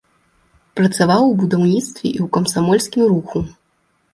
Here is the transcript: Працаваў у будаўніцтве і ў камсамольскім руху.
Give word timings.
Працаваў 0.79 1.23
у 1.27 1.35
будаўніцтве 1.41 2.05
і 2.17 2.19
ў 2.25 2.27
камсамольскім 2.39 3.03
руху. 3.13 3.45